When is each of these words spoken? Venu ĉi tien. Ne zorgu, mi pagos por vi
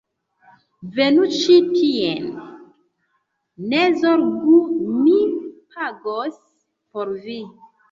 Venu 0.95 1.27
ĉi 1.33 1.57
tien. 1.73 2.25
Ne 3.75 3.83
zorgu, 4.01 4.57
mi 4.97 5.17
pagos 5.77 6.43
por 6.43 7.17
vi 7.31 7.41